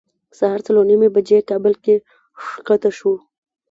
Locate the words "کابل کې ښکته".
1.49-2.89